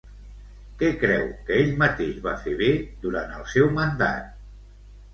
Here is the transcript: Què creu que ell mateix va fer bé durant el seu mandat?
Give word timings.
Què 0.79 0.89
creu 1.03 1.27
que 1.51 1.59
ell 1.65 1.71
mateix 1.85 2.17
va 2.25 2.35
fer 2.47 2.57
bé 2.65 2.73
durant 3.07 3.39
el 3.41 3.49
seu 3.57 3.73
mandat? 3.81 4.37